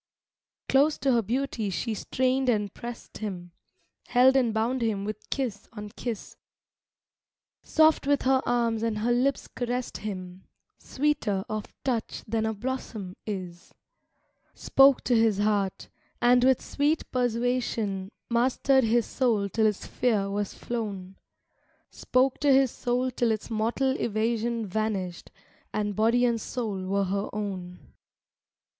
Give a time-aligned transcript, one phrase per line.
[0.65, 3.51] V Close to her beauty she strained and pressed him,
[4.07, 6.37] Held and bound him with kiss on kiss;
[7.61, 10.45] Soft with her arms and her lips caressed him,
[10.79, 13.75] Sweeter of touch than a blossom is.
[14.55, 15.87] Spoke to his heart,
[16.19, 21.15] and with sweet persuasion Mastered his soul till its fear was flown;
[21.91, 25.29] Spoke to his soul till its mortal evasion Vanished,
[25.71, 27.77] and body and soul were her own.